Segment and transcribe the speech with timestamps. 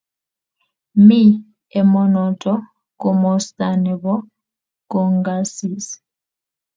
[1.09, 1.17] Mi
[1.81, 2.53] emonoto
[3.05, 4.13] komosta nepo
[4.95, 5.85] kongasis